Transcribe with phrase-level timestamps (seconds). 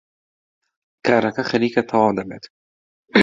[1.05, 2.43] کارەکە خەریکە تەواو دەبێت.